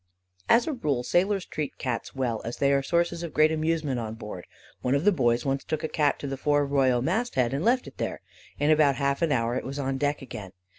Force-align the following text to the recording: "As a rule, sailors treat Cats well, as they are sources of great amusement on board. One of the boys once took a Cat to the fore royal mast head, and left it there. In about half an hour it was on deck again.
"As 0.49 0.65
a 0.65 0.73
rule, 0.73 1.03
sailors 1.03 1.45
treat 1.45 1.77
Cats 1.77 2.15
well, 2.15 2.41
as 2.43 2.57
they 2.57 2.73
are 2.73 2.81
sources 2.81 3.21
of 3.21 3.35
great 3.35 3.51
amusement 3.51 3.99
on 3.99 4.15
board. 4.15 4.47
One 4.81 4.95
of 4.95 5.05
the 5.05 5.11
boys 5.11 5.45
once 5.45 5.63
took 5.63 5.83
a 5.83 5.87
Cat 5.87 6.17
to 6.21 6.27
the 6.27 6.37
fore 6.37 6.65
royal 6.65 7.03
mast 7.03 7.35
head, 7.35 7.53
and 7.53 7.63
left 7.63 7.85
it 7.85 7.97
there. 7.99 8.21
In 8.57 8.71
about 8.71 8.95
half 8.95 9.21
an 9.21 9.31
hour 9.31 9.53
it 9.53 9.63
was 9.63 9.77
on 9.77 9.99
deck 9.99 10.23
again. 10.23 10.53